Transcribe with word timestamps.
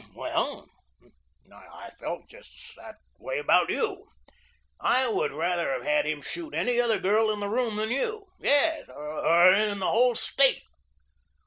Well, 0.15 0.67
I 1.53 1.91
felt 1.91 2.27
just 2.27 2.73
that 2.75 2.95
way 3.19 3.37
about 3.37 3.69
you. 3.69 4.07
I 4.79 5.07
would 5.07 5.31
rather 5.31 5.71
have 5.73 5.83
had 5.83 6.07
him 6.07 6.23
shoot 6.23 6.55
any 6.55 6.81
other 6.81 6.97
girl 6.99 7.29
in 7.29 7.39
the 7.39 7.47
room 7.49 7.75
than 7.75 7.91
you; 7.91 8.25
yes, 8.39 8.89
or 8.89 9.53
in 9.53 9.77
the 9.77 9.85
whole 9.91 10.15
State. 10.15 10.63